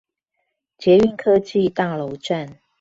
[0.79, 2.57] 捷運科技大樓站